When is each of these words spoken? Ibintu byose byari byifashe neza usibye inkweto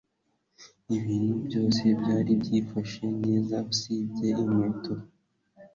Ibintu 0.97 1.33
byose 1.45 1.83
byari 1.99 2.31
byifashe 2.41 3.03
neza 3.23 3.55
usibye 3.71 4.27
inkweto 4.41 4.93